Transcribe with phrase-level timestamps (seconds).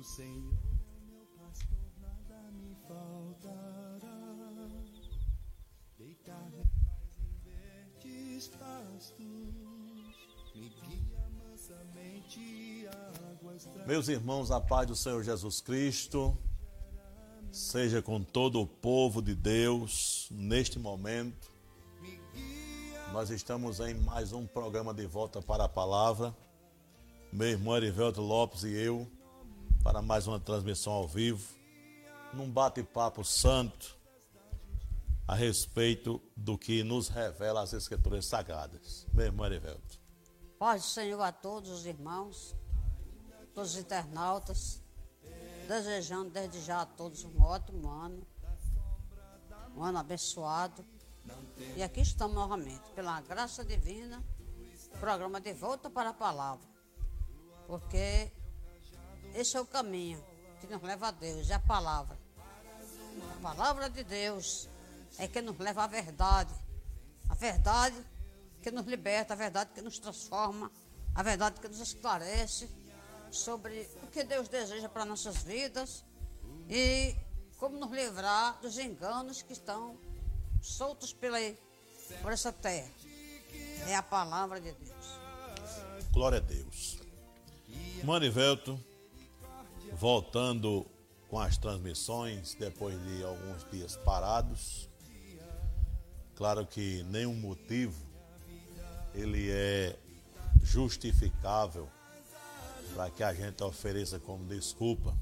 [0.00, 4.08] O Senhor é meu pastor, nada me faltará.
[5.98, 9.18] Deitar em paz em verdes pastos,
[10.54, 12.88] me guia mansamente
[13.30, 16.34] águas Meus irmãos, a paz do Senhor Jesus Cristo
[17.52, 21.50] seja com todo o povo de Deus neste momento.
[23.12, 26.34] Nós estamos em mais um programa de volta para a palavra.
[27.30, 29.06] Meu irmão Erivelto Lopes e eu,
[29.82, 31.54] para mais uma transmissão ao vivo,
[32.34, 33.96] num bate-papo santo
[35.26, 39.06] a respeito do que nos revela as Escrituras Sagradas.
[39.12, 39.98] Meu irmão Erivelto.
[40.58, 42.54] Paz do Senhor a todos os irmãos,
[43.54, 44.82] todos os internautas,
[45.66, 48.26] desejando desde já a todos um ótimo ano,
[49.74, 50.84] um ano abençoado.
[51.76, 54.22] E aqui estamos novamente, pela graça divina,
[54.98, 56.68] programa de volta para a palavra.
[57.66, 58.32] Porque
[59.34, 60.22] esse é o caminho
[60.60, 62.18] que nos leva a Deus, é a palavra.
[63.38, 64.68] A palavra de Deus
[65.18, 66.54] é que nos leva à verdade.
[67.28, 67.96] A verdade
[68.62, 70.70] que nos liberta, a verdade que nos transforma,
[71.14, 72.68] a verdade que nos esclarece
[73.30, 76.04] sobre o que Deus deseja para nossas vidas
[76.68, 77.14] e
[77.56, 79.96] como nos livrar dos enganos que estão
[80.60, 81.38] soltos pela,
[82.22, 82.90] por essa terra.
[83.86, 85.20] É a palavra de Deus.
[86.12, 86.98] Glória a Deus.
[88.04, 88.82] Manivelto,
[90.00, 90.86] voltando
[91.28, 94.88] com as transmissões depois de alguns dias parados.
[96.34, 98.02] Claro que nenhum motivo
[99.14, 99.98] ele é
[100.62, 101.86] justificável
[102.94, 105.14] para que a gente ofereça como desculpa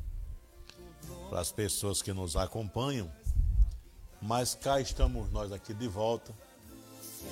[1.28, 3.10] para as pessoas que nos acompanham.
[4.22, 6.32] Mas cá estamos nós aqui de volta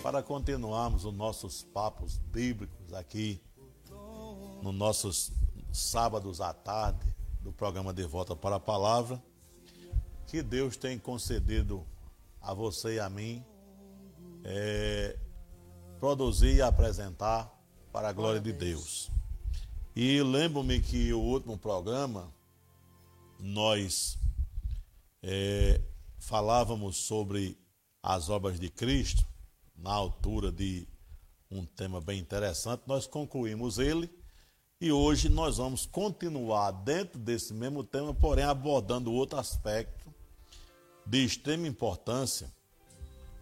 [0.02, 3.40] para continuarmos os nossos papos bíblicos aqui
[4.60, 5.30] nos nossos
[5.72, 7.15] sábados à tarde
[7.46, 9.22] do programa De Volta para a Palavra,
[10.26, 11.86] que Deus tem concedido
[12.40, 13.44] a você e a mim
[14.42, 15.16] é,
[16.00, 17.48] produzir e apresentar
[17.92, 19.12] para a glória de Deus.
[19.94, 22.34] E lembro-me que o último programa
[23.38, 24.18] nós
[25.22, 25.80] é,
[26.18, 27.56] falávamos sobre
[28.02, 29.24] as obras de Cristo,
[29.76, 30.84] na altura de
[31.48, 34.10] um tema bem interessante, nós concluímos ele
[34.80, 40.12] e hoje nós vamos continuar dentro desse mesmo tema, porém abordando outro aspecto
[41.06, 42.52] de extrema importância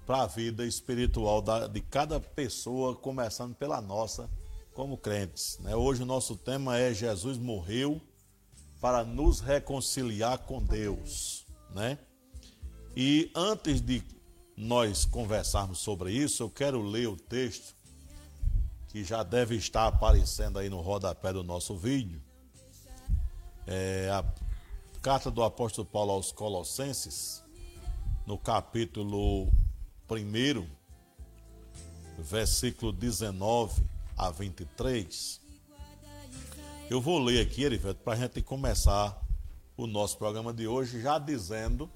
[0.07, 4.31] para a vida espiritual da, de cada pessoa, começando pela nossa,
[4.75, 5.59] como crentes.
[5.61, 5.75] Né?
[5.75, 8.01] Hoje o nosso tema é Jesus morreu
[8.81, 11.99] para nos reconciliar com Deus, né?
[12.95, 14.03] E antes de
[14.57, 17.74] nós conversarmos sobre isso, eu quero ler o texto
[18.95, 22.23] que já deve estar aparecendo aí no rodapé do nosso vídeo.
[23.67, 24.25] É a
[25.03, 27.43] carta do apóstolo Paulo aos Colossenses,
[28.25, 29.51] no capítulo
[30.09, 30.65] 1,
[32.19, 33.83] versículo 19
[34.17, 35.41] a 23.
[36.89, 39.21] Eu vou ler aqui, Erivelto, para a gente começar
[39.77, 41.91] o nosso programa de hoje, já dizendo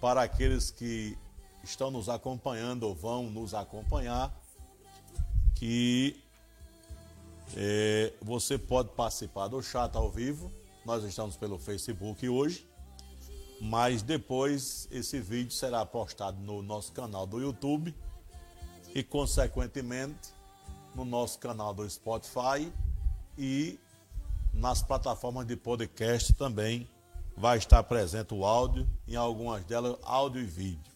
[0.00, 1.18] para aqueles que
[1.64, 4.32] estão nos acompanhando ou vão nos acompanhar
[5.54, 6.20] que
[7.56, 10.50] é, você pode participar do chat ao vivo.
[10.84, 12.66] Nós estamos pelo Facebook hoje,
[13.60, 17.94] mas depois esse vídeo será postado no nosso canal do YouTube
[18.94, 20.30] e, consequentemente,
[20.94, 22.72] no nosso canal do Spotify
[23.36, 23.78] e
[24.52, 26.88] nas plataformas de podcast também
[27.36, 30.92] vai estar presente o áudio, em algumas delas áudio e vídeo.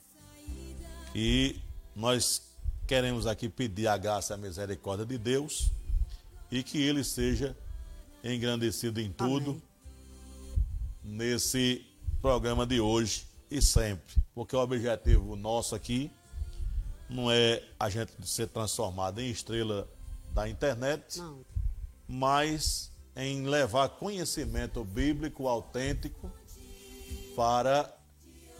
[1.14, 1.60] E
[1.96, 2.47] nós
[2.88, 5.70] queremos aqui pedir a graça e a misericórdia de Deus
[6.50, 7.54] e que ele seja
[8.24, 9.62] engrandecido em tudo Amém.
[11.04, 11.84] nesse
[12.22, 16.10] programa de hoje e sempre, porque o objetivo nosso aqui
[17.10, 19.86] não é a gente ser transformado em estrela
[20.32, 21.44] da internet, não.
[22.08, 26.32] mas em levar conhecimento bíblico autêntico
[27.36, 27.94] para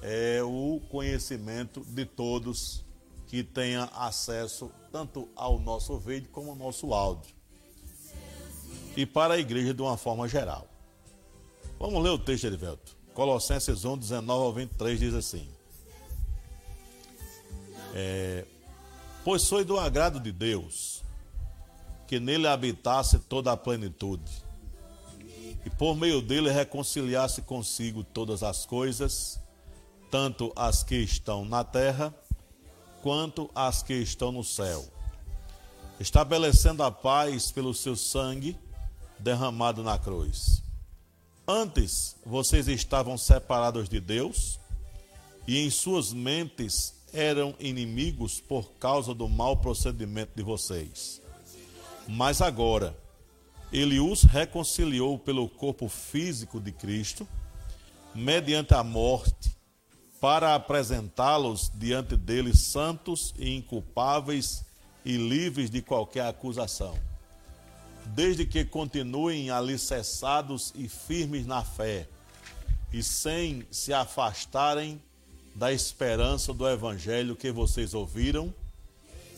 [0.02, 2.86] é, o conhecimento de todos
[3.28, 7.34] que tenha acesso tanto ao nosso vídeo como ao nosso áudio.
[8.96, 10.66] E para a igreja de uma forma geral.
[11.78, 12.96] Vamos ler o texto, Erivelto.
[13.14, 15.48] Colossenses 1, 19 ao 23 diz assim:
[17.94, 18.44] é,
[19.24, 21.04] Pois foi do agrado de Deus
[22.06, 24.48] que nele habitasse toda a plenitude
[25.64, 29.38] e por meio dele reconciliasse consigo todas as coisas,
[30.10, 32.14] tanto as que estão na terra,
[33.08, 34.84] quanto as que estão no céu,
[35.98, 38.54] estabelecendo a paz pelo seu sangue
[39.18, 40.62] derramado na cruz.
[41.46, 44.60] Antes vocês estavam separados de Deus
[45.46, 51.22] e em suas mentes eram inimigos por causa do mau procedimento de vocês.
[52.06, 52.94] Mas agora,
[53.72, 57.26] ele os reconciliou pelo corpo físico de Cristo,
[58.14, 59.56] mediante a morte,
[60.20, 64.64] para apresentá-los diante dele santos e inculpáveis
[65.04, 66.98] e livres de qualquer acusação,
[68.06, 72.08] desde que continuem alicerçados e firmes na fé,
[72.92, 75.00] e sem se afastarem
[75.54, 78.52] da esperança do evangelho que vocês ouviram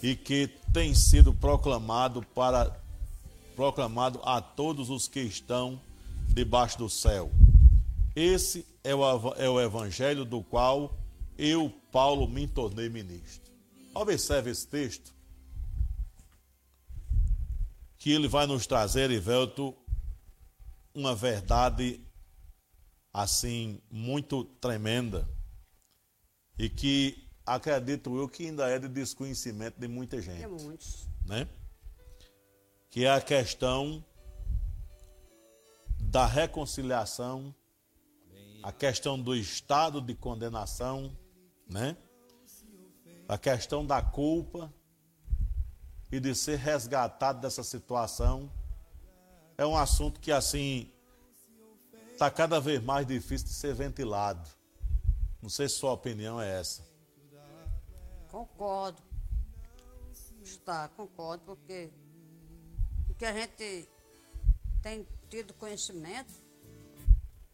[0.03, 2.79] e que tem sido proclamado para
[3.57, 5.79] proclamado a todos os que estão
[6.29, 7.31] debaixo do céu.
[8.21, 9.03] Esse é o,
[9.35, 10.95] é o evangelho do qual
[11.39, 13.51] eu, Paulo, me tornei ministro.
[13.95, 15.15] Observe esse texto,
[17.97, 19.75] que ele vai nos trazer, Ivelto,
[20.95, 21.99] uma verdade
[23.11, 25.27] assim muito tremenda
[26.59, 30.43] e que acredito eu que ainda é de desconhecimento de muita gente.
[30.43, 31.09] É muitos.
[31.25, 31.49] Né?
[32.91, 34.05] Que é a questão
[35.99, 37.55] da reconciliação
[38.63, 41.17] a questão do estado de condenação,
[41.69, 41.97] né?
[43.29, 44.73] A questão da culpa
[46.11, 48.53] e de ser resgatado dessa situação
[49.57, 50.91] é um assunto que assim
[52.13, 54.49] está cada vez mais difícil de ser ventilado.
[55.41, 56.85] Não sei se sua opinião é essa.
[58.31, 59.03] Concordo.
[60.43, 61.91] Está, concordo, porque
[63.09, 63.89] o que a gente
[64.83, 66.33] tem tido conhecimento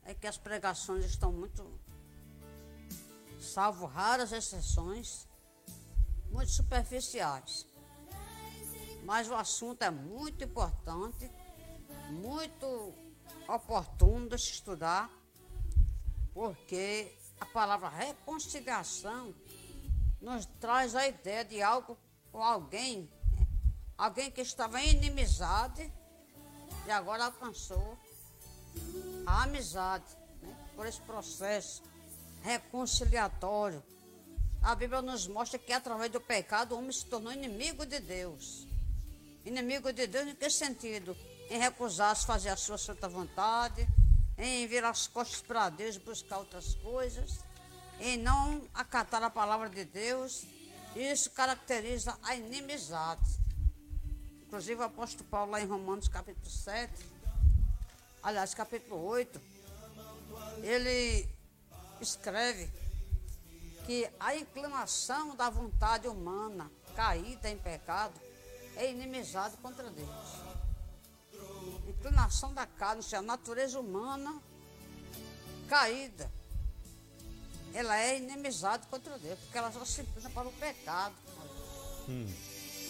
[0.06, 1.68] é que as pregações estão muito,
[3.40, 5.28] salvo raras exceções,
[6.30, 7.66] muito superficiais.
[9.04, 11.30] Mas o assunto é muito importante,
[12.10, 12.94] muito
[13.48, 15.10] oportuno de se estudar,
[16.32, 19.34] porque a palavra reconciliação
[20.20, 21.98] nos traz a ideia de algo
[22.32, 23.10] ou alguém,
[23.98, 25.92] alguém que estava em inimizade
[26.86, 27.98] e agora alcançou
[29.26, 30.04] a amizade,
[30.40, 30.56] né?
[30.76, 31.82] por esse processo
[32.42, 33.82] reconciliatório.
[34.62, 38.66] A Bíblia nos mostra que através do pecado o homem se tornou inimigo de Deus.
[39.44, 41.16] Inimigo de Deus em que sentido?
[41.50, 43.86] Em recusar-se fazer a sua santa vontade,
[44.38, 47.40] em virar as costas para Deus e buscar outras coisas,
[48.00, 50.44] em não acatar a palavra de Deus.
[50.94, 53.38] Isso caracteriza a inimizade.
[54.46, 56.92] Inclusive o apóstolo Paulo lá em Romanos capítulo 7,
[58.22, 59.40] aliás, capítulo 8,
[60.62, 61.28] ele
[62.00, 62.70] escreve
[63.84, 68.20] que a inclinação da vontade humana caída em pecado
[68.76, 70.10] é inimizade contra Deus.
[71.86, 74.42] Inclinação da carne, ou seja, a natureza humana
[75.68, 76.30] caída,
[77.72, 81.14] ela é inimizade contra Deus, porque ela só se inclina para o pecado.
[82.08, 82.26] Hum.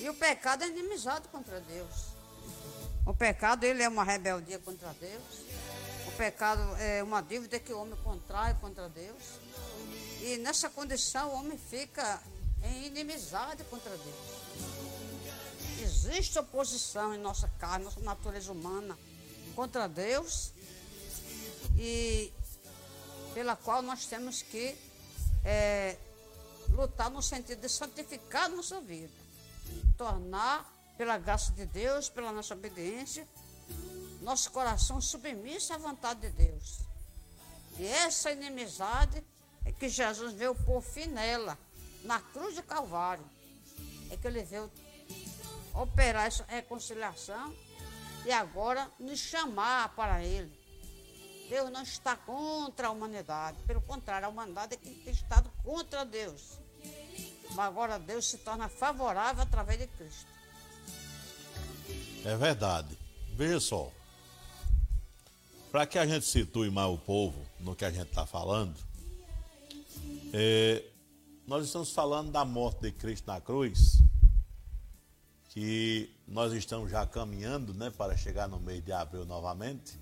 [0.01, 2.16] E o pecado é inimizade contra Deus.
[3.07, 5.23] O pecado, ele é uma rebeldia contra Deus.
[6.09, 9.23] O pecado é uma dívida que o homem contrai contra Deus.
[10.21, 12.21] E nessa condição o homem fica
[12.65, 14.37] em inimizade contra Deus.
[15.81, 18.99] Existe oposição em nossa carne, nossa natureza humana
[19.55, 20.53] contra Deus
[21.79, 22.33] e
[23.35, 24.77] pela qual nós temos que
[25.45, 25.97] é,
[26.71, 29.13] lutar no sentido de santificar nossa vida,
[29.97, 33.27] tornar pela graça de Deus, pela nossa obediência,
[34.23, 36.81] nosso coração submisso à vontade de Deus.
[37.79, 39.23] E essa inimizade
[39.65, 41.59] é que Jesus veio por fim nela,
[42.03, 43.25] na cruz de Calvário.
[44.11, 44.71] É que ele veio
[45.75, 47.55] operar essa reconciliação
[48.25, 50.53] e agora nos chamar para ele.
[51.49, 56.05] Deus não está contra a humanidade, pelo contrário, a humanidade é que tem estado contra
[56.05, 56.59] Deus.
[57.51, 60.36] Mas agora Deus se torna favorável através de Cristo.
[62.27, 62.99] É verdade.
[63.37, 63.93] Veja só.
[65.71, 68.75] Para que a gente situe mais o povo no que a gente está falando,
[70.33, 70.83] é,
[71.47, 74.03] nós estamos falando da morte de Cristo na cruz,
[75.51, 79.97] que nós estamos já caminhando né, para chegar no mês de abril novamente.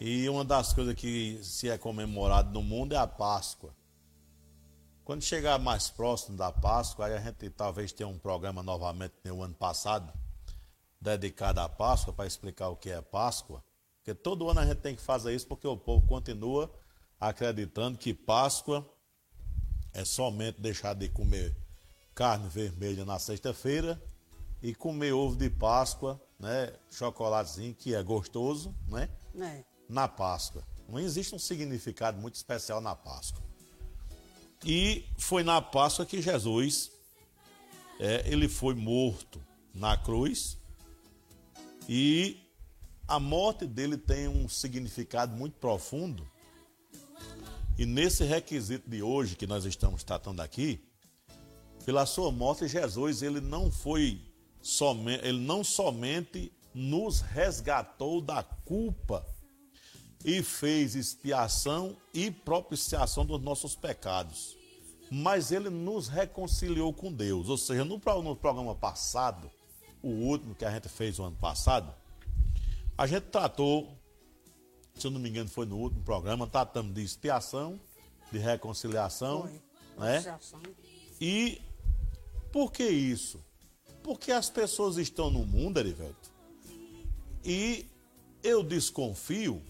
[0.00, 3.74] E uma das coisas que se é comemorado no mundo é a Páscoa.
[5.04, 9.42] Quando chegar mais próximo da Páscoa, aí a gente talvez tenha um programa novamente no
[9.42, 10.12] ano passado,
[11.00, 13.64] dedicada à Páscoa para explicar o que é Páscoa,
[13.96, 16.70] porque todo ano a gente tem que fazer isso porque o povo continua
[17.18, 18.86] acreditando que Páscoa
[19.92, 21.56] é somente deixar de comer
[22.14, 24.00] carne vermelha na sexta-feira
[24.62, 29.08] e comer ovo de Páscoa, né, chocolatezinho que é gostoso, né?
[29.38, 29.64] É.
[29.88, 30.62] na Páscoa.
[30.88, 33.42] Não existe um significado muito especial na Páscoa.
[34.64, 36.90] E foi na Páscoa que Jesus
[37.98, 39.40] é, ele foi morto
[39.74, 40.59] na cruz
[41.92, 42.36] e
[43.08, 46.24] a morte dele tem um significado muito profundo.
[47.76, 50.80] E nesse requisito de hoje que nós estamos tratando aqui,
[51.84, 54.20] pela sua morte Jesus ele não foi
[54.62, 59.26] somente, ele não somente nos resgatou da culpa
[60.24, 64.56] e fez expiação e propiciação dos nossos pecados.
[65.10, 67.48] Mas ele nos reconciliou com Deus.
[67.48, 69.50] Ou seja, no, no programa passado,
[70.02, 71.92] o último que a gente fez o ano passado,
[72.96, 73.96] a gente tratou,
[74.94, 77.80] se eu não me engano, foi no último programa, tratamos de expiação,
[78.30, 79.48] de reconciliação,
[79.96, 79.98] foi.
[79.98, 80.38] né?
[81.20, 81.60] E
[82.52, 83.42] por que isso?
[84.02, 86.30] Porque as pessoas estão no mundo, Erivelto,
[87.44, 87.86] e
[88.42, 89.62] eu desconfio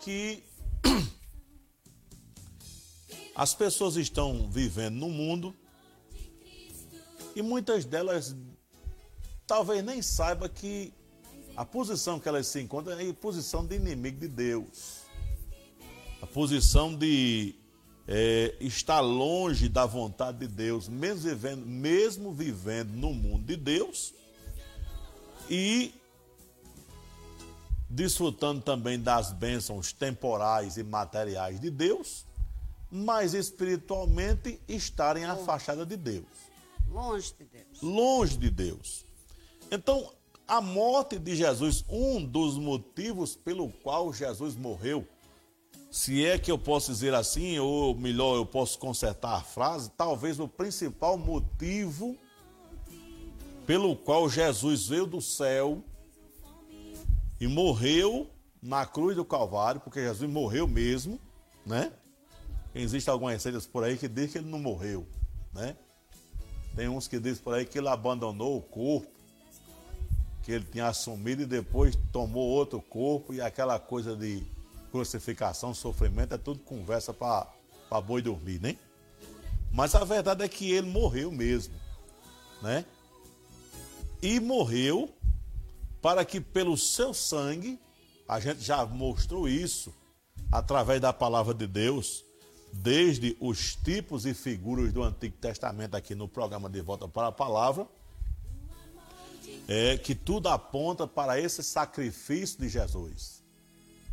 [0.00, 0.42] que
[3.34, 5.54] as pessoas estão vivendo no mundo
[7.34, 8.36] e muitas delas
[9.52, 10.94] talvez nem saiba que
[11.54, 15.02] a posição que elas se encontram é a posição de inimigo de Deus.
[16.22, 17.54] A posição de
[18.08, 24.14] é, estar longe da vontade de Deus, mesmo vivendo, mesmo vivendo no mundo de Deus
[25.50, 25.92] e
[27.90, 32.24] desfrutando também das bênçãos temporais e materiais de Deus,
[32.90, 36.24] mas espiritualmente estarem afastadas de Deus.
[36.88, 37.82] Longe de Deus.
[37.82, 39.11] Longe de Deus.
[39.74, 40.12] Então,
[40.46, 45.08] a morte de Jesus, um dos motivos pelo qual Jesus morreu,
[45.90, 50.38] se é que eu posso dizer assim, ou melhor, eu posso consertar a frase, talvez
[50.38, 52.14] o principal motivo
[53.66, 55.82] pelo qual Jesus veio do céu
[57.40, 58.28] e morreu
[58.62, 61.18] na cruz do Calvário, porque Jesus morreu mesmo,
[61.64, 61.90] né?
[62.74, 65.06] Existem algumas receitas por aí que dizem que ele não morreu,
[65.50, 65.74] né?
[66.76, 69.11] Tem uns que dizem por aí que ele abandonou o corpo,
[70.42, 74.42] que ele tinha assumido e depois tomou outro corpo e aquela coisa de
[74.90, 78.76] crucificação, sofrimento, é tudo conversa para boi dormir, né?
[79.72, 81.74] Mas a verdade é que ele morreu mesmo,
[82.60, 82.84] né?
[84.20, 85.08] E morreu
[86.02, 87.78] para que pelo seu sangue,
[88.28, 89.94] a gente já mostrou isso
[90.50, 92.24] através da palavra de Deus,
[92.72, 97.32] desde os tipos e figuras do Antigo Testamento aqui no programa de Volta para a
[97.32, 97.86] Palavra,
[99.68, 103.42] é que tudo aponta para esse sacrifício de Jesus.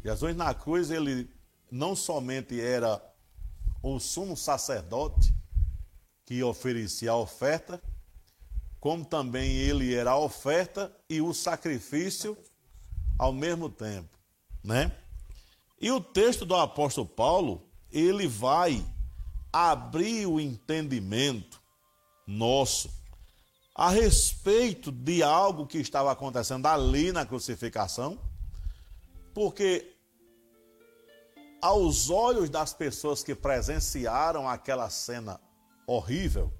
[0.03, 1.29] Jesus na cruz, ele
[1.71, 3.01] não somente era
[3.81, 5.33] o sumo sacerdote
[6.25, 7.81] que oferecia a oferta,
[8.79, 12.37] como também ele era a oferta e o sacrifício
[13.17, 14.17] ao mesmo tempo,
[14.63, 14.95] né?
[15.81, 18.85] E o texto do apóstolo Paulo, ele vai
[19.51, 21.61] abrir o entendimento
[22.27, 22.98] nosso
[23.79, 28.19] a respeito de algo que estava acontecendo ali na crucificação,
[29.33, 29.95] porque
[31.61, 35.39] aos olhos das pessoas que presenciaram aquela cena
[35.87, 36.53] horrível,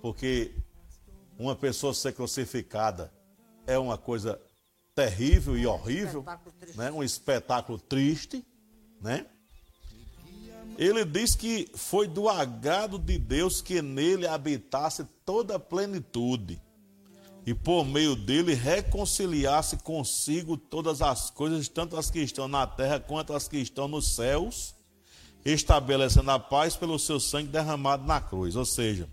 [0.00, 0.56] porque
[1.38, 3.12] uma pessoa ser crucificada
[3.66, 4.40] é uma coisa
[4.94, 6.24] terrível e horrível,
[6.74, 6.90] né?
[6.90, 8.42] um espetáculo triste,
[9.02, 9.26] né?
[10.82, 16.60] Ele diz que foi do agrado de Deus que nele habitasse toda a plenitude
[17.46, 22.98] e por meio dele reconciliasse consigo todas as coisas, tanto as que estão na terra
[22.98, 24.74] quanto as que estão nos céus,
[25.44, 28.56] estabelecendo a paz pelo seu sangue derramado na cruz.
[28.56, 29.08] Ou seja,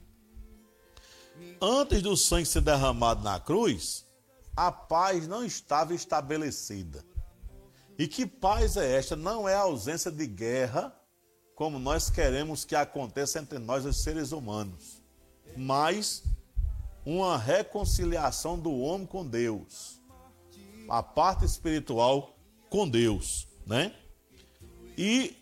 [1.62, 4.08] antes do sangue ser derramado na cruz,
[4.56, 7.06] a paz não estava estabelecida.
[7.96, 9.16] E que paz é esta?
[9.16, 10.99] Não é a ausência de guerra,
[11.60, 15.02] como nós queremos que aconteça entre nós, os seres humanos,
[15.58, 16.24] mas
[17.06, 20.00] uma reconciliação do homem com Deus,
[20.88, 22.34] a parte espiritual
[22.70, 23.94] com Deus, né?
[24.98, 25.36] E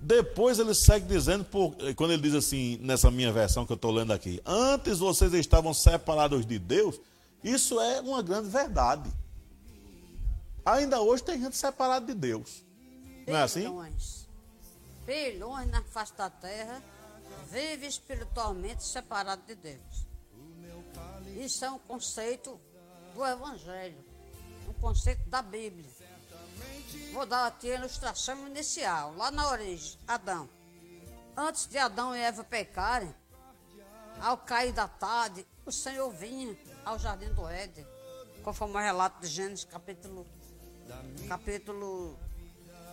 [0.00, 3.90] depois ele segue dizendo, por, quando ele diz assim, nessa minha versão que eu estou
[3.90, 7.00] lendo aqui: Antes vocês estavam separados de Deus,
[7.42, 9.10] isso é uma grande verdade.
[10.64, 12.62] Ainda hoje tem gente separada de Deus.
[13.26, 13.66] Não é assim?
[15.06, 16.82] Bilhões na face da terra
[17.48, 20.06] vive espiritualmente separado de Deus.
[21.36, 22.60] Isso é um conceito
[23.14, 24.04] do Evangelho,
[24.68, 25.88] um conceito da Bíblia.
[27.12, 30.48] Vou dar aqui a ilustração inicial, lá na origem, Adão.
[31.36, 33.14] Antes de Adão e Eva pecarem,
[34.20, 37.86] ao cair da tarde, o Senhor vinha ao jardim do Éden,
[38.42, 40.26] conforme o relato de Gênesis capítulo
[41.28, 42.18] capítulo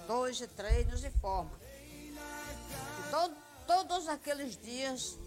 [0.08, 1.63] 2 e 3 nos informa.
[3.14, 5.20] Todo, todos aqueles dias,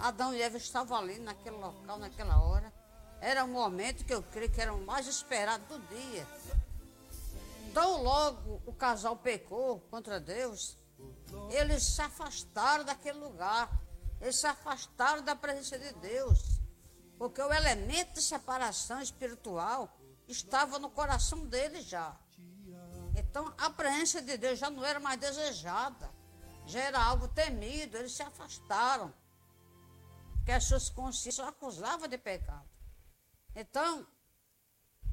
[0.00, 2.72] Adão e Eva estavam ali naquele local, naquela hora.
[3.20, 6.26] Era um momento que eu creio que era o mais esperado do dia.
[7.68, 10.78] Então logo o casal pecou contra Deus,
[11.50, 13.68] eles se afastaram daquele lugar,
[14.18, 16.58] eles se afastaram da presença de Deus,
[17.18, 19.94] porque o elemento de separação espiritual
[20.26, 22.16] estava no coração deles já.
[23.14, 26.13] Então a presença de Deus já não era mais desejada,
[26.66, 29.12] já era algo temido, eles se afastaram,
[30.34, 32.68] porque as suas consciências acusavam de pecado.
[33.54, 34.06] Então,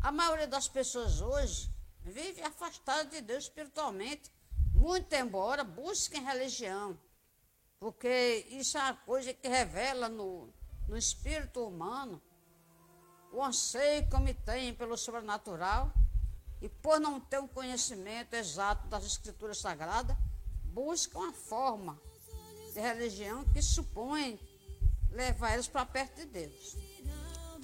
[0.02, 4.32] a maioria das pessoas hoje vive afastada de Deus espiritualmente,
[4.74, 6.98] muito embora busquem religião,
[7.80, 10.54] porque isso é uma coisa que revela no,
[10.88, 12.22] no espírito humano
[13.32, 15.92] o anseio que me tem pelo sobrenatural.
[16.62, 20.16] E por não ter um conhecimento exato das escrituras sagradas,
[20.74, 22.00] buscam uma forma
[22.74, 24.40] de religião que supõe
[25.12, 26.76] levar eles para perto de Deus.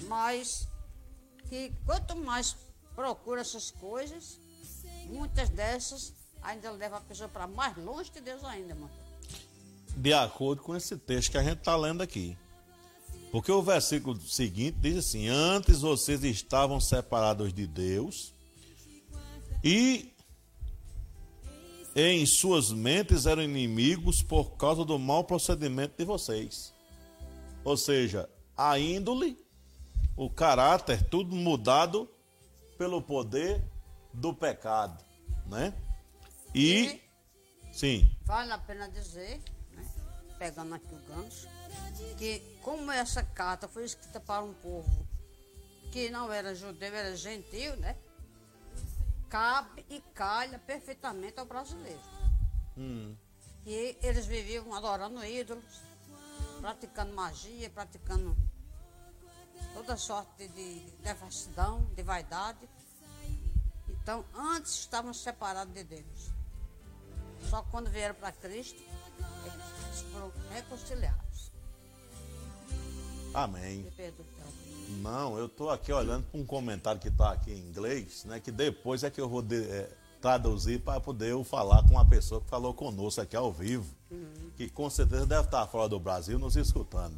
[0.08, 0.68] Mas
[1.50, 2.56] que quanto mais
[2.96, 4.40] procura essas coisas,
[5.06, 8.92] muitas dessas ainda levam a pessoa para mais longe de Deus ainda, mano.
[9.96, 12.38] De acordo com esse texto que a gente está lendo aqui.
[13.32, 18.34] Porque o versículo seguinte diz assim: Antes vocês estavam separados de Deus
[19.64, 20.14] e
[22.00, 26.72] em suas mentes eram inimigos por causa do mau procedimento de vocês.
[27.64, 29.36] Ou seja, a índole,
[30.16, 32.08] o caráter, tudo mudado
[32.78, 33.64] pelo poder
[34.14, 35.04] do pecado,
[35.48, 35.74] né?
[36.54, 37.02] E,
[37.72, 38.08] sim.
[38.26, 39.42] Vale a pena dizer,
[39.74, 39.84] né,
[40.38, 41.48] pegando aqui o gancho,
[42.20, 45.08] que como essa carta foi escrita para um povo
[45.92, 47.98] que não era judeu, era gentil, né?
[49.30, 52.02] Cabe e calha perfeitamente ao brasileiro.
[52.78, 53.16] Hum.
[53.66, 55.82] E eles viviam adorando ídolos,
[56.62, 58.36] praticando magia, praticando
[59.74, 62.70] toda sorte de devassidão, de vaidade.
[63.90, 66.32] Então, antes estavam separados de Deus.
[67.50, 71.52] Só quando vieram para Cristo, eles foram reconciliados.
[73.34, 73.86] Amém.
[75.02, 78.40] Não, eu estou aqui olhando para um comentário que está aqui em inglês, né?
[78.40, 79.90] Que depois é que eu vou de- é,
[80.22, 83.86] traduzir para poder eu falar com uma pessoa que falou conosco aqui ao vivo,
[84.56, 87.16] que com certeza deve estar fora do Brasil nos escutando,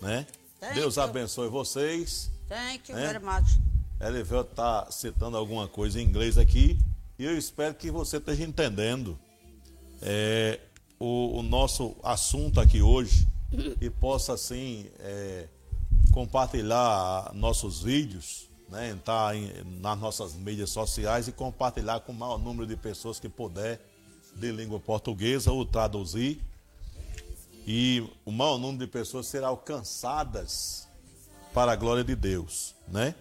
[0.00, 0.26] né?
[0.60, 1.02] Thank Deus you.
[1.02, 2.30] abençoe vocês.
[2.48, 3.12] Thank you É?
[3.12, 3.58] very much.
[4.00, 6.78] Elivel está citando alguma coisa em inglês aqui
[7.18, 9.16] e eu espero que você esteja entendendo
[10.02, 10.58] é,
[10.98, 13.26] o, o nosso assunto aqui hoje
[13.80, 15.46] e possa assim é,
[16.14, 19.50] compartilhar nossos vídeos, né, entrar em-
[19.80, 23.80] nas nossas mídias sociais e compartilhar com o maior número de pessoas que puder
[24.36, 26.40] de língua portuguesa ou traduzir
[27.66, 30.86] e o maior número de pessoas serão alcançadas
[31.52, 33.14] para a glória de Deus, né?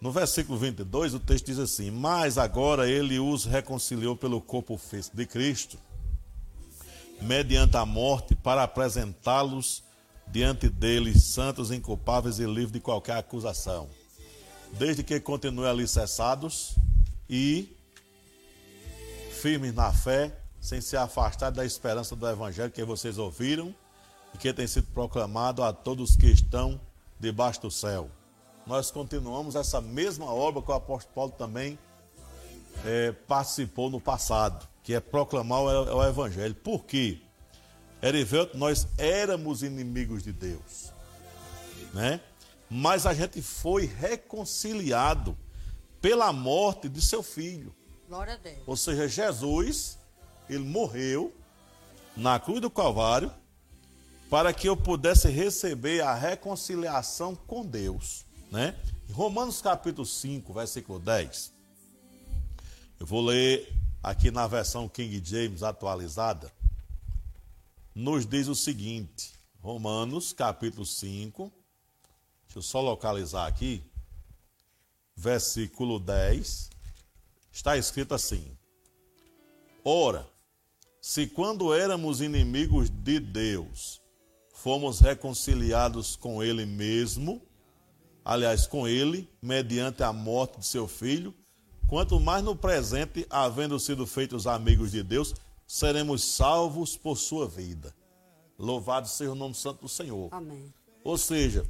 [0.00, 5.16] No versículo 22, o texto diz assim: Mas agora ele os reconciliou pelo corpo físico
[5.16, 5.78] de Cristo,
[7.20, 9.84] mediante a morte, para apresentá-los
[10.28, 13.88] diante deles santos, inculpáveis e livres de qualquer acusação,
[14.72, 16.74] desde que continuem alicerçados
[17.28, 17.76] e
[19.40, 23.74] firmes na fé, sem se afastar da esperança do evangelho que vocês ouviram
[24.34, 26.80] e que tem sido proclamado a todos que estão
[27.18, 28.08] debaixo do céu.
[28.66, 31.78] Nós continuamos essa mesma obra que o apóstolo Paulo também
[32.84, 36.54] eh, participou no passado, que é proclamar o evangelho.
[36.54, 37.20] Por quê?
[38.02, 40.92] Erivelto, nós éramos inimigos de Deus,
[41.94, 42.20] né?
[42.68, 45.36] Mas a gente foi reconciliado
[46.00, 47.72] pela morte de seu filho.
[48.08, 48.58] Glória a Deus.
[48.66, 49.98] Ou seja, Jesus,
[50.50, 51.32] ele morreu
[52.16, 53.32] na cruz do Calvário
[54.28, 58.74] para que eu pudesse receber a reconciliação com Deus, né?
[59.08, 61.52] Em Romanos capítulo 5, versículo 10.
[62.98, 66.50] Eu vou ler aqui na versão King James atualizada.
[67.94, 71.52] Nos diz o seguinte: Romanos capítulo 5,
[72.46, 73.82] deixa eu só localizar aqui,
[75.16, 76.70] versículo 10
[77.52, 78.56] está escrito assim:
[79.84, 80.26] Ora,
[81.00, 84.00] se quando éramos inimigos de Deus,
[84.54, 87.42] fomos reconciliados com Ele mesmo,
[88.24, 91.34] aliás, com Ele, mediante a morte de seu filho,
[91.86, 95.34] quanto mais no presente, havendo sido feitos amigos de Deus,
[95.72, 97.94] seremos salvos por sua vida.
[98.58, 100.28] Louvado seja o nome santo do Senhor.
[100.30, 100.70] Amém.
[101.02, 101.66] Ou seja,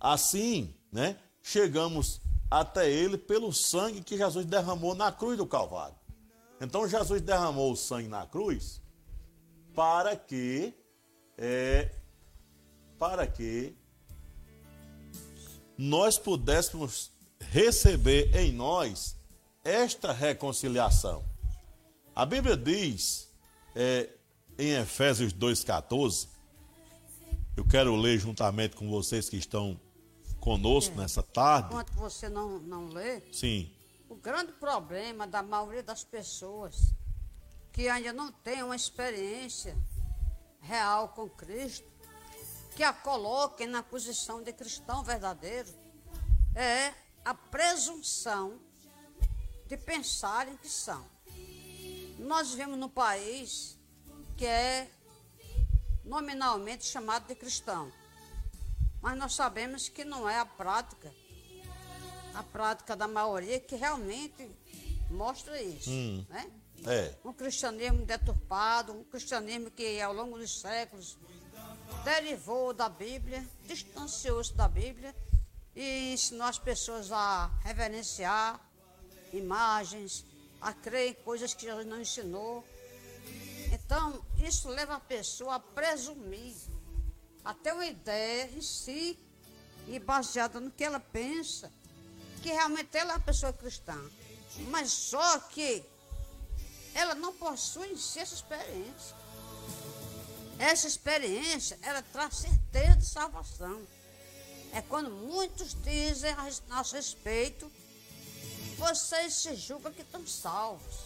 [0.00, 5.94] assim, né, chegamos até ele pelo sangue que Jesus derramou na cruz do Calvário.
[6.60, 8.82] Então Jesus derramou o sangue na cruz
[9.72, 10.74] para que
[11.38, 11.94] é,
[12.98, 13.76] para que
[15.78, 19.16] nós pudéssemos receber em nós
[19.62, 21.24] esta reconciliação.
[22.16, 23.32] A Bíblia diz
[23.74, 24.10] é,
[24.58, 26.28] em Efésios 2,14,
[27.56, 29.80] eu quero ler juntamente com vocês que estão
[30.40, 31.02] conosco é.
[31.02, 31.68] nessa tarde.
[31.68, 33.70] Enquanto você não, não lê, Sim.
[34.08, 36.94] o grande problema da maioria das pessoas
[37.72, 39.76] que ainda não tem uma experiência
[40.60, 41.86] real com Cristo,
[42.76, 45.68] que a coloquem na posição de cristão verdadeiro,
[46.54, 46.92] é
[47.24, 48.60] a presunção
[49.66, 51.13] de pensarem que são.
[52.24, 53.78] Nós vivemos num país
[54.34, 54.88] que é
[56.02, 57.92] nominalmente chamado de cristão,
[59.02, 61.12] mas nós sabemos que não é a prática,
[62.34, 64.50] a prática da maioria que realmente
[65.10, 65.90] mostra isso.
[65.90, 66.50] Hum, né?
[66.86, 67.14] é.
[67.22, 71.18] Um cristianismo deturpado, um cristianismo que ao longo dos séculos
[72.04, 75.14] derivou da Bíblia, distanciou-se da Bíblia
[75.76, 78.58] e ensinou as pessoas a reverenciar
[79.30, 80.24] imagens,
[80.60, 82.64] a crer em coisas que Jesus não ensinou.
[83.72, 86.54] Então, isso leva a pessoa a presumir,
[87.44, 89.18] a ter uma ideia em si
[89.88, 91.72] e baseada no que ela pensa,
[92.42, 93.98] que realmente ela é uma pessoa cristã.
[94.68, 95.84] Mas só que
[96.94, 99.16] ela não possui em si essa experiência.
[100.58, 103.82] Essa experiência, ela traz certeza de salvação.
[104.72, 107.70] É quando muitos dizem a nosso respeito
[108.76, 110.96] vocês se julgam que estão salvos.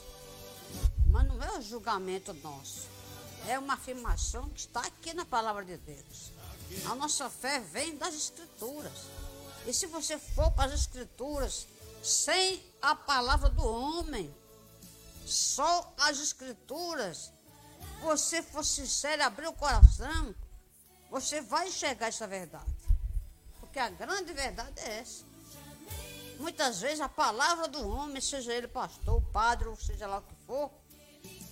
[1.07, 2.87] Mas não é um julgamento nosso.
[3.47, 6.33] É uma afirmação que está aqui na palavra de Deus.
[6.91, 9.07] A nossa fé vem das Escrituras.
[9.67, 11.67] E se você for para as Escrituras
[12.03, 14.35] sem a palavra do homem,
[15.25, 17.33] só as Escrituras,
[18.01, 20.35] você for sincero, abrir o coração,
[21.11, 22.67] você vai enxergar essa verdade.
[23.61, 25.28] Porque a grande verdade é essa.
[26.39, 30.35] Muitas vezes a palavra do homem, seja ele pastor, padre, ou seja lá o que
[30.47, 30.71] for,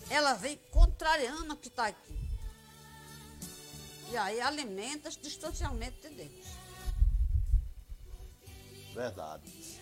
[0.09, 2.17] ela vem contrariando o que está aqui.
[4.11, 6.47] E aí alimenta esse distanciamento de Deus.
[8.95, 9.81] Verdade.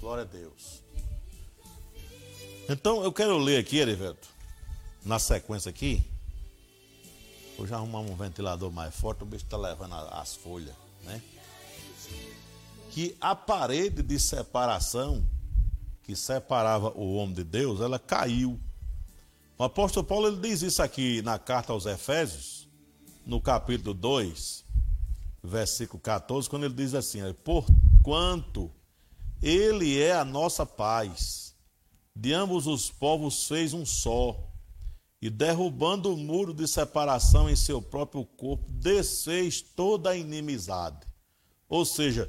[0.00, 0.82] Glória a Deus.
[2.68, 4.28] Então eu quero ler aqui, Erivelto,
[5.04, 6.08] na sequência aqui.
[7.56, 11.20] Vou já arrumar um ventilador mais forte, o bicho está levando as folhas, né?
[12.98, 15.24] Que a parede de separação
[16.02, 18.58] que separava o homem de Deus, ela caiu.
[19.56, 22.68] O apóstolo Paulo ele diz isso aqui na carta aos Efésios,
[23.24, 24.64] no capítulo 2,
[25.44, 28.68] versículo 14, quando ele diz assim: Porquanto
[29.40, 31.54] ele é a nossa paz,
[32.16, 34.36] de ambos os povos fez um só,
[35.22, 41.06] e derrubando o muro de separação em seu próprio corpo, desfez toda a inimizade.
[41.68, 42.28] Ou seja,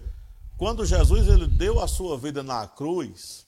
[0.59, 3.47] quando Jesus ele deu a sua vida na cruz,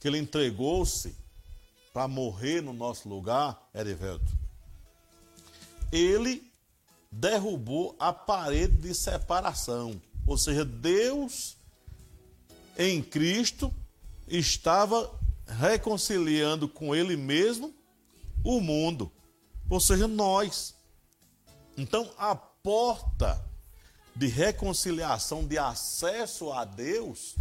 [0.00, 1.16] que ele entregou-se
[1.94, 4.36] para morrer no nosso lugar, Erivelto,
[5.92, 6.42] ele
[7.12, 10.02] derrubou a parede de separação.
[10.26, 11.56] Ou seja, Deus
[12.76, 13.72] em Cristo
[14.26, 17.72] estava reconciliando com ele mesmo
[18.42, 19.12] o mundo,
[19.70, 20.74] ou seja, nós.
[21.76, 23.51] Então a porta
[24.14, 27.34] de reconciliação, de acesso a Deus,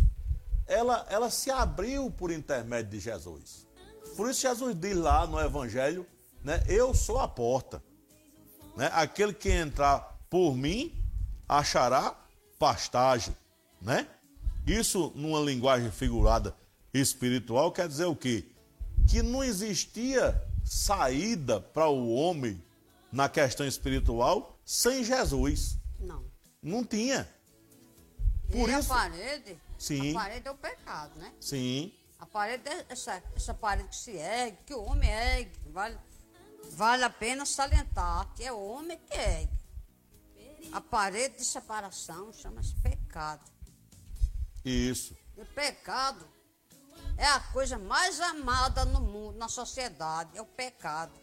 [0.66, 3.68] ela, ela se abriu por intermédio de Jesus.
[4.16, 6.06] Por isso Jesus diz lá no Evangelho,
[6.44, 7.84] né, eu sou a porta.
[8.76, 8.90] Né?
[8.94, 10.94] Aquele que entrar por mim
[11.48, 12.16] achará
[12.58, 13.36] pastagem.
[13.82, 14.08] Né?
[14.66, 16.56] Isso, numa linguagem figurada
[16.94, 18.46] espiritual, quer dizer o quê?
[19.10, 22.62] Que não existia saída para o homem
[23.12, 25.78] na questão espiritual sem Jesus.
[26.62, 26.84] Não.
[26.84, 27.28] Tinha.
[28.52, 28.92] Por e isso...
[28.92, 29.60] a parede?
[29.78, 30.12] Sim.
[30.12, 31.34] A parede é o pecado, né?
[31.40, 31.94] Sim.
[32.20, 35.60] A parede é essa, essa parede que se ergue, que o homem ergue.
[35.72, 35.98] Vale,
[36.74, 39.62] vale a pena salientar que é o homem que ergue.
[40.72, 43.50] A parede de separação chama-se pecado.
[44.64, 45.18] Isso.
[45.36, 46.28] E pecado
[47.18, 51.20] é a coisa mais amada no mundo, na sociedade, é o pecado.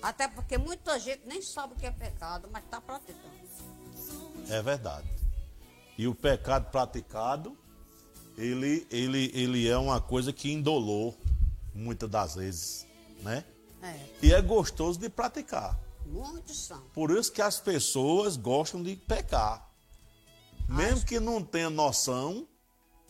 [0.00, 3.45] Até porque muita gente nem sabe o que é pecado, mas está praticando.
[4.48, 5.08] É verdade.
[5.98, 7.56] E o pecado praticado,
[8.36, 11.16] ele, ele, ele é uma coisa que indolou
[11.74, 12.86] muitas das vezes,
[13.22, 13.44] né?
[13.82, 14.06] É.
[14.22, 15.78] E é gostoso de praticar.
[16.06, 16.80] Muitos são.
[16.92, 19.68] Por isso que as pessoas gostam de pecar.
[20.68, 22.46] Mesmo que não tenha noção,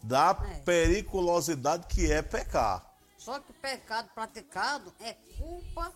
[0.02, 0.60] da É.
[0.60, 2.94] periculosidade que é pecar.
[3.18, 5.92] Só que o pecado praticado é culpa,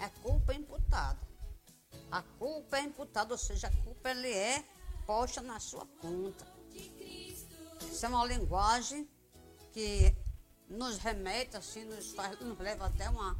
[0.00, 1.18] é culpa imputada.
[2.10, 4.64] A culpa é imputada, ou seja, a culpa ele é
[5.06, 6.46] posta na sua conta.
[7.80, 9.08] Isso é uma linguagem
[9.72, 10.14] que
[10.68, 13.36] nos remete, assim, nos, faz, nos leva até uma,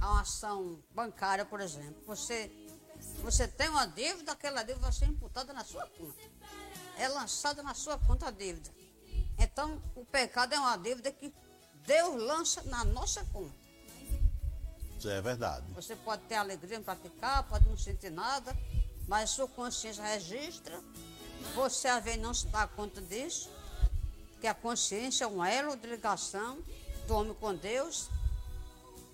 [0.00, 2.02] a uma ação bancária, por exemplo.
[2.06, 2.50] Você,
[3.22, 6.22] você tem uma dívida, aquela dívida vai ser imputada na sua conta.
[6.96, 8.70] É lançada na sua conta a dívida.
[9.38, 11.32] Então, o pecado é uma dívida que
[11.86, 13.67] Deus lança na nossa conta.
[14.98, 15.64] Isso é verdade.
[15.74, 18.56] Você pode ter alegria em praticar, pode não sentir nada,
[19.06, 20.82] mas sua consciência registra.
[21.54, 23.48] Você às vezes não se dá conta disso,
[24.40, 26.58] que a consciência é um elo de ligação
[27.06, 28.10] do homem com Deus,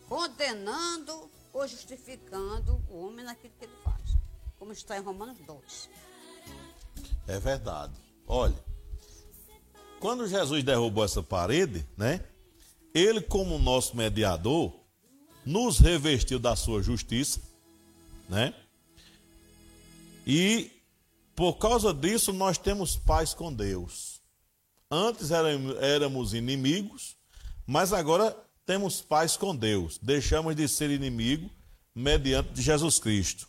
[0.08, 4.16] condenando ou justificando o homem naquilo que ele faz,
[4.58, 5.90] como está em Romanos 12.
[7.28, 7.92] É verdade.
[8.26, 8.56] Olha,
[10.00, 12.24] quando Jesus derrubou essa parede, né?
[12.94, 14.83] Ele, como nosso mediador,
[15.44, 17.40] nos revestiu da sua justiça,
[18.28, 18.54] né?
[20.26, 20.70] E
[21.36, 24.20] por causa disso nós temos paz com Deus.
[24.90, 27.16] Antes éram- éramos inimigos,
[27.66, 29.98] mas agora temos paz com Deus.
[30.00, 31.50] Deixamos de ser inimigo
[31.94, 33.46] mediante de Jesus Cristo.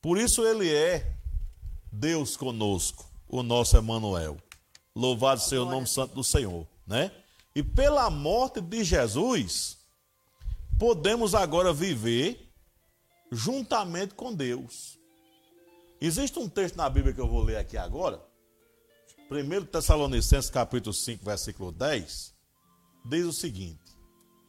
[0.00, 1.16] Por isso ele é
[1.90, 4.36] Deus conosco, o nosso Emanuel.
[4.94, 7.10] Louvado seja o nome santo do Senhor, né?
[7.54, 9.78] E pela morte de Jesus,
[10.78, 12.52] podemos agora viver
[13.30, 14.98] juntamente com Deus.
[16.00, 18.20] Existe um texto na Bíblia que eu vou ler aqui agora.
[19.30, 22.34] 1 Tessalonicenses capítulo 5, versículo 10,
[23.06, 23.96] diz o seguinte: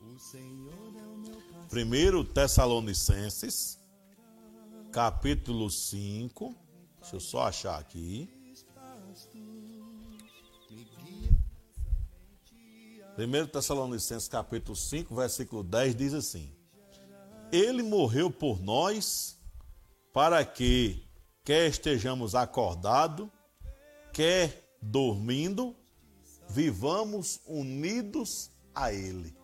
[0.02, 1.80] O Senhor é o meu pastor.
[1.80, 3.80] 1 Tessalonicenses,
[4.92, 6.56] capítulo 5.
[7.00, 8.30] Deixa eu só achar aqui.
[13.16, 16.52] 1 Tessalonicenses, capítulo 5, versículo 10 diz assim:
[17.52, 19.38] Ele morreu por nós,
[20.12, 21.08] para que,
[21.44, 23.30] quer estejamos acordados,
[24.12, 25.76] quer dormindo,
[26.50, 29.36] vivamos unidos a Ele.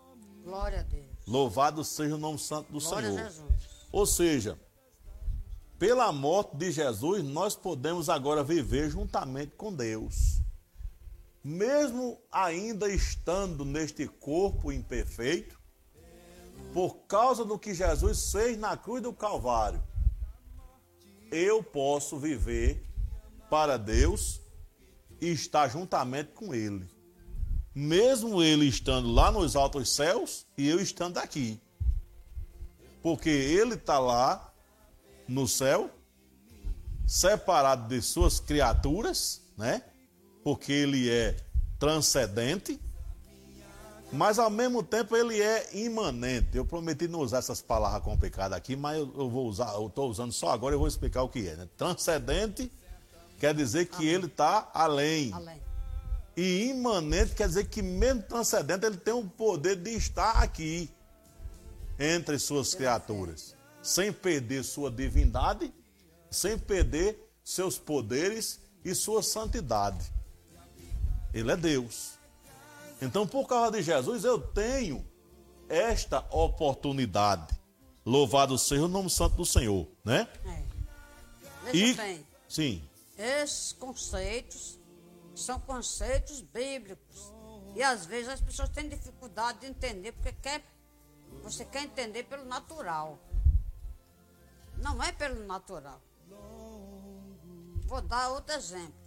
[0.43, 1.05] Glória a Deus.
[1.27, 3.19] Louvado seja o nome santo do Glória Senhor.
[3.21, 3.53] a Jesus.
[3.91, 4.59] Ou seja,
[5.77, 10.41] pela morte de Jesus, nós podemos agora viver juntamente com Deus.
[11.43, 15.59] Mesmo ainda estando neste corpo imperfeito,
[16.73, 19.81] por causa do que Jesus fez na cruz do Calvário,
[21.31, 22.85] eu posso viver
[23.49, 24.41] para Deus
[25.21, 26.89] e estar juntamente com Ele.
[27.73, 31.61] Mesmo Ele estando lá nos altos céus e eu estando aqui
[33.01, 34.53] porque ele está lá
[35.27, 35.89] no céu,
[37.07, 39.83] separado de suas criaturas, né?
[40.49, 41.35] Porque ele é
[41.77, 42.81] transcendente,
[44.11, 46.57] mas ao mesmo tempo ele é imanente.
[46.57, 50.09] Eu prometi não usar essas palavras complicadas aqui, mas eu, eu vou usar, eu estou
[50.09, 51.55] usando só agora e vou explicar o que é.
[51.55, 51.69] Né?
[51.77, 52.71] Transcendente
[53.37, 55.31] quer dizer que ele está além.
[55.33, 55.61] Além.
[56.35, 60.89] E imanente quer dizer que mesmo transcendente ele tem o poder de estar aqui
[61.99, 65.71] entre suas criaturas, sem perder sua divindade,
[66.31, 70.17] sem perder seus poderes e sua santidade.
[71.33, 72.17] Ele é Deus.
[73.01, 75.05] Então, por causa de Jesus, eu tenho
[75.67, 77.57] esta oportunidade.
[78.05, 80.27] Louvado seja o nome santo do Senhor, né?
[80.45, 80.63] É.
[81.71, 84.79] Veja E bem, sim, esses conceitos
[85.35, 87.33] são conceitos bíblicos.
[87.75, 90.63] E às vezes as pessoas têm dificuldade de entender, porque quer,
[91.43, 93.19] você quer entender pelo natural.
[94.77, 96.01] Não é pelo natural.
[97.85, 98.98] Vou dar outro exemplo.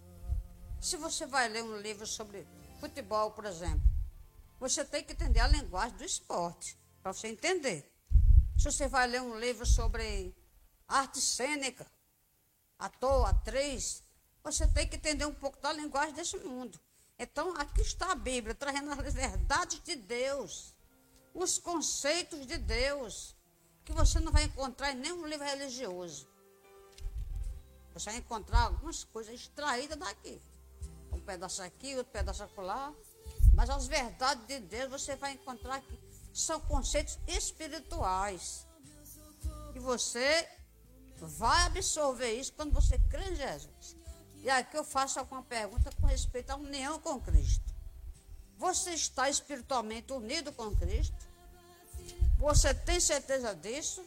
[0.83, 2.45] Se você vai ler um livro sobre
[2.81, 3.89] futebol, por exemplo,
[4.59, 7.89] você tem que entender a linguagem do esporte, para você entender.
[8.57, 10.35] Se você vai ler um livro sobre
[10.85, 11.89] arte cênica,
[12.77, 14.03] ator, atriz,
[14.43, 16.77] você tem que entender um pouco da linguagem desse mundo.
[17.17, 20.75] Então, aqui está a Bíblia, trazendo as verdades de Deus,
[21.33, 23.37] os conceitos de Deus,
[23.85, 26.27] que você não vai encontrar em nenhum livro religioso.
[27.93, 30.41] Você vai encontrar algumas coisas extraídas daqui.
[31.25, 32.93] Pedaço aqui, outro pedaço acolá.
[33.53, 35.99] Mas as verdades de Deus você vai encontrar aqui.
[36.33, 38.65] São conceitos espirituais.
[39.75, 40.47] E você
[41.17, 43.95] vai absorver isso quando você crê em Jesus.
[44.41, 47.73] E aqui eu faço alguma pergunta com respeito à união com Cristo.
[48.57, 51.15] Você está espiritualmente unido com Cristo?
[52.37, 54.05] Você tem certeza disso?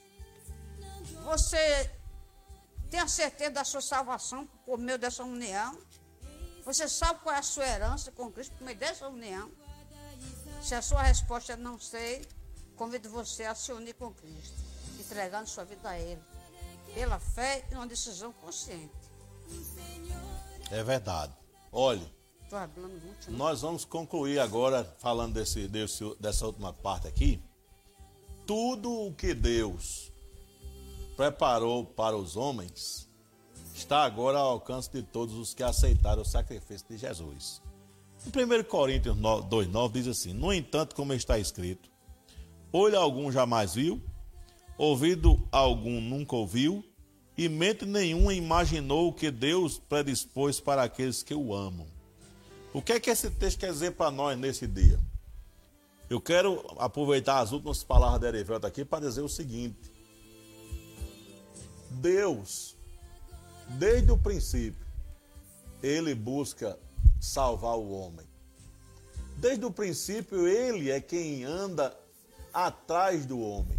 [1.25, 1.91] Você
[2.91, 5.79] tem a certeza da sua salvação por meio dessa união?
[6.67, 9.49] Você sabe qual é a sua herança com Cristo por meio dessa união?
[10.61, 12.27] Se a sua resposta é não sei,
[12.75, 14.57] convido você a se unir com Cristo,
[14.99, 16.21] entregando sua vida a Ele,
[16.93, 18.91] pela fé e uma decisão consciente.
[20.73, 21.33] É verdade.
[21.71, 22.13] Olhe,
[22.77, 23.39] muito, né?
[23.39, 27.41] nós vamos concluir agora falando desse, desse, dessa última parte aqui.
[28.45, 30.13] Tudo o que Deus
[31.17, 33.06] preparou para os homens
[33.77, 37.61] está agora ao alcance de todos os que aceitaram o sacrifício de Jesus.
[38.25, 41.89] Em 1 Coríntios 2,9 diz assim: No entanto, como está escrito,
[42.73, 44.03] olho algum jamais viu,
[44.79, 46.85] ouvido algum nunca ouviu,
[47.37, 51.87] e mente nenhuma imaginou o que Deus predispôs para aqueles que o amam.
[52.73, 54.99] O que é que esse texto quer dizer para nós nesse dia?
[56.09, 59.93] Eu quero aproveitar as últimas palavras de Erivelto aqui para dizer o seguinte:
[61.91, 62.76] Deus,
[63.71, 64.87] desde o princípio,
[65.83, 66.79] ele busca
[67.21, 68.27] salvar o homem.
[69.37, 71.97] Desde o princípio, ele é quem anda
[72.53, 73.79] atrás do homem.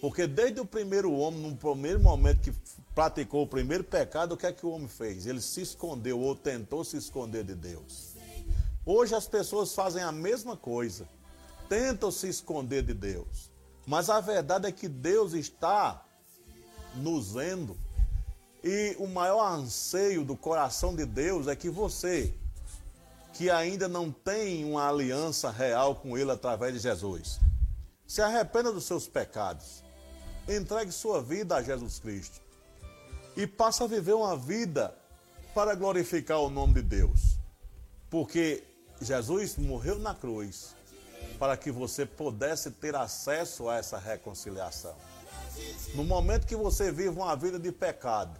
[0.00, 2.52] Porque desde o primeiro homem, no primeiro momento que
[2.94, 5.26] praticou o primeiro pecado, o que é que o homem fez?
[5.26, 8.16] Ele se escondeu ou tentou se esconder de Deus.
[8.84, 11.06] Hoje as pessoas fazem a mesma coisa,
[11.68, 13.50] tentam se esconder de Deus.
[13.86, 16.04] Mas a verdade é que Deus está
[16.96, 17.76] nos vendo.
[18.62, 22.32] E o maior anseio do coração de Deus é que você,
[23.32, 27.40] que ainda não tem uma aliança real com Ele através de Jesus,
[28.06, 29.82] se arrependa dos seus pecados
[30.48, 32.40] entregue sua vida a Jesus Cristo
[33.36, 34.94] e passe a viver uma vida
[35.54, 37.38] para glorificar o nome de Deus.
[38.10, 38.62] Porque
[39.00, 40.74] Jesus morreu na cruz
[41.38, 44.94] para que você pudesse ter acesso a essa reconciliação.
[45.94, 48.38] No momento que você vive uma vida de pecado,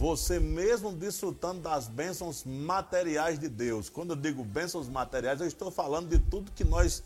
[0.00, 3.88] você mesmo desfrutando das bênçãos materiais de Deus.
[3.88, 7.04] Quando eu digo bênçãos materiais, eu estou falando de tudo que nós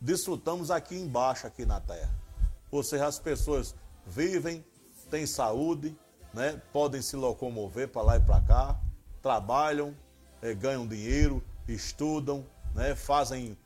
[0.00, 2.24] desfrutamos aqui embaixo, aqui na terra
[2.74, 3.72] ou seja, as pessoas
[4.04, 4.64] vivem,
[5.08, 5.96] têm saúde,
[6.32, 6.60] né?
[6.72, 8.80] podem se locomover para lá e para cá,
[9.22, 9.96] trabalham,
[10.42, 12.96] é, ganham dinheiro, estudam, né?
[12.96, 13.56] fazem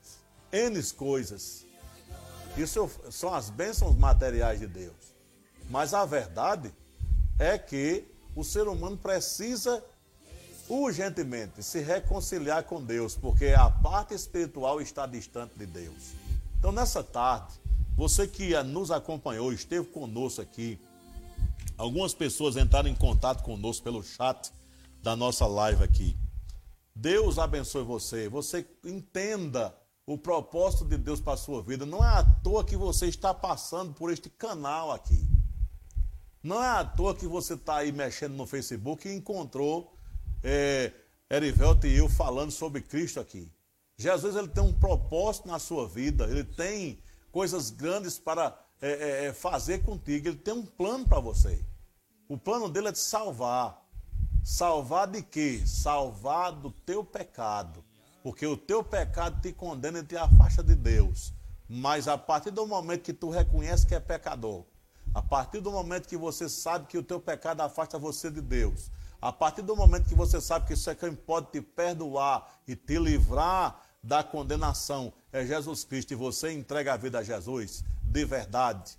[0.51, 1.65] N coisas.
[2.55, 5.15] Isso são as bênçãos materiais de Deus.
[5.71, 6.71] Mas a verdade
[7.39, 9.83] é que o ser humano precisa
[10.67, 16.13] urgentemente se reconciliar com Deus, porque a parte espiritual está distante de Deus.
[16.59, 17.53] Então, nessa tarde,
[17.95, 20.79] você que nos acompanhou, esteve conosco aqui.
[21.77, 24.51] Algumas pessoas entraram em contato conosco pelo chat
[25.01, 26.15] da nossa live aqui.
[26.93, 28.27] Deus abençoe você.
[28.27, 29.73] Você entenda
[30.05, 31.85] o propósito de Deus para a sua vida.
[31.85, 35.28] Não é à toa que você está passando por este canal aqui.
[36.41, 39.93] Não é à toa que você está aí mexendo no Facebook e encontrou
[40.43, 40.93] é,
[41.29, 43.51] Erivelto e eu falando sobre Cristo aqui.
[43.97, 46.99] Jesus ele tem um propósito na sua vida, ele tem
[47.31, 50.29] coisas grandes para é, é, é, fazer contigo.
[50.29, 51.63] Ele tem um plano para você.
[52.27, 53.85] O plano dele é te salvar.
[54.43, 55.61] Salvar de quê?
[55.65, 57.83] Salvar do teu pecado.
[58.23, 61.33] Porque o teu pecado te condena e te afasta de Deus.
[61.67, 64.65] Mas a partir do momento que tu reconhece que é pecador,
[65.13, 68.91] a partir do momento que você sabe que o teu pecado afasta você de Deus,
[69.21, 72.75] a partir do momento que você sabe que isso é quem pode te perdoar e
[72.75, 78.25] te livrar da condenação é Jesus Cristo e você entrega a vida a Jesus de
[78.25, 78.97] verdade,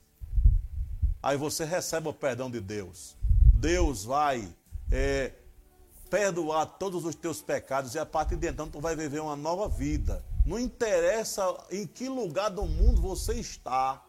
[1.23, 3.17] aí você recebe o perdão de Deus.
[3.55, 4.49] Deus vai
[4.91, 5.33] é,
[6.09, 9.69] perdoar todos os teus pecados e a partir de então tu vai viver uma nova
[9.69, 10.25] vida.
[10.47, 14.03] Não interessa em que lugar do mundo você está,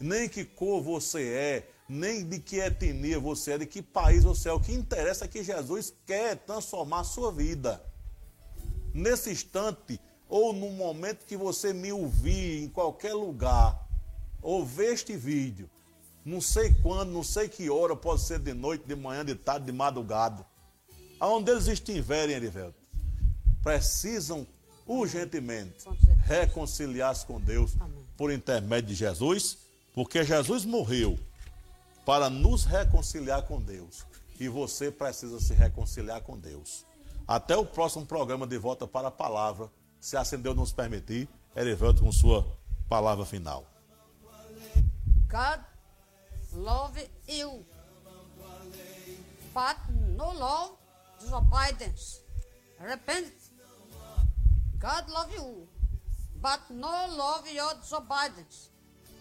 [0.00, 4.48] nem que cor você é, nem de que etnia você é, de que país você
[4.48, 4.52] é.
[4.52, 7.82] O que interessa é que Jesus quer transformar a sua vida.
[8.92, 13.84] Nesse instante ou no momento que você me ouvir em qualquer lugar,
[14.42, 15.70] ou ver este vídeo,
[16.24, 19.66] não sei quando, não sei que hora, pode ser de noite, de manhã, de tarde,
[19.66, 20.44] de madrugada,
[21.20, 22.78] aonde eles estiverem, Erivelto,
[23.62, 24.46] precisam
[24.86, 25.86] urgentemente
[26.24, 27.72] reconciliar-se com Deus
[28.16, 29.58] por intermédio de Jesus,
[29.94, 31.18] porque Jesus morreu
[32.04, 34.04] para nos reconciliar com Deus.
[34.38, 36.84] E você precisa se reconciliar com Deus.
[37.26, 39.70] Até o próximo programa de Volta para a Palavra,
[40.00, 42.44] se Deus nos permitir, Erivelto com sua
[42.88, 43.64] palavra final.
[45.28, 45.60] God
[46.52, 47.64] love you,
[49.54, 49.76] but
[50.16, 50.76] no love
[51.20, 52.20] disobedience.
[52.78, 53.32] Repent.
[54.78, 55.68] God love you,
[56.42, 58.73] but no love your disobedience.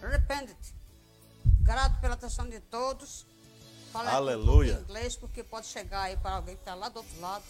[0.09, 0.49] Repent.
[1.61, 3.25] Grato pela atenção de todos.
[3.91, 4.73] Fala Aleluia.
[4.73, 7.43] em inglês, porque pode chegar aí para alguém que está lá do outro lado.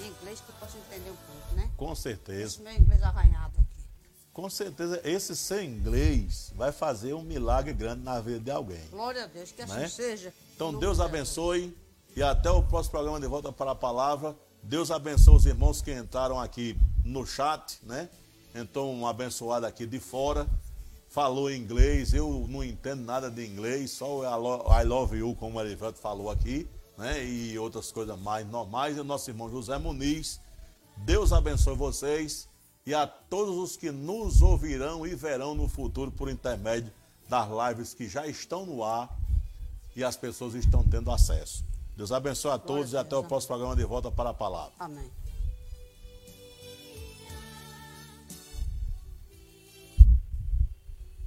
[0.00, 1.70] em inglês que possa entender um pouco, né?
[1.76, 2.42] Com certeza.
[2.42, 3.84] Esse meu inglês arranhado aqui.
[4.32, 8.80] Com certeza, esse sem inglês vai fazer um milagre grande na vida de alguém.
[8.90, 9.88] Glória a Deus, que assim Né?
[9.88, 10.32] seja.
[10.54, 11.76] Então Deus abençoe
[12.16, 14.34] e até o próximo programa de volta para a palavra.
[14.62, 16.74] Deus abençoe os irmãos que entraram aqui
[17.04, 18.08] no chat, né?
[18.54, 20.48] Então um abençoado aqui de fora.
[21.12, 25.34] Falou inglês, eu não entendo nada de inglês, só o I lo- I love you,
[25.36, 27.22] como o Elivelto falou aqui, né?
[27.22, 28.96] E outras coisas mais normais.
[28.96, 30.40] E o nosso irmão José Muniz.
[30.96, 32.48] Deus abençoe vocês
[32.86, 36.90] e a todos os que nos ouvirão e verão no futuro por intermédio
[37.28, 39.14] das lives que já estão no ar
[39.94, 41.62] e as pessoas estão tendo acesso.
[41.94, 44.72] Deus abençoe a todos e até o próximo programa de volta para a palavra.
[44.78, 45.10] Amém.